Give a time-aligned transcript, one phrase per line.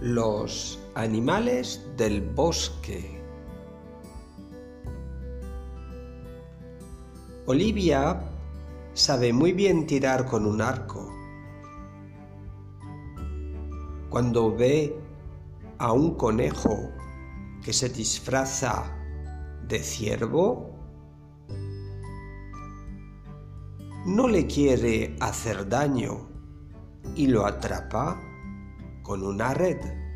[0.00, 3.22] Los animales del bosque.
[7.44, 8.18] Olivia
[8.94, 11.06] sabe muy bien tirar con un arco.
[14.08, 14.98] Cuando ve
[15.76, 16.90] a un conejo
[17.62, 18.96] que se disfraza
[19.68, 20.70] de ciervo,
[24.06, 26.26] no le quiere hacer daño
[27.14, 28.29] y lo atrapa
[29.10, 30.09] con una red.